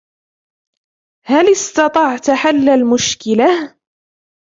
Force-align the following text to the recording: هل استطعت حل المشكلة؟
هل 1.25 1.51
استطعت 1.51 2.29
حل 2.31 2.69
المشكلة؟ 2.69 3.47